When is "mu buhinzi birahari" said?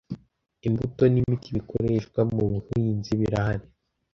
2.33-3.65